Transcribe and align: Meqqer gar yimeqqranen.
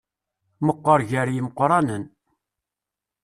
Meqqer 0.65 1.01
gar 1.09 1.27
yimeqqranen. 1.31 2.03